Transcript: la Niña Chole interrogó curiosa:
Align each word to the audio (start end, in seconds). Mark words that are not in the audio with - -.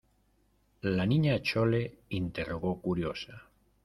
la 0.81 1.05
Niña 1.05 1.39
Chole 1.43 1.99
interrogó 2.09 2.81
curiosa: 2.81 3.47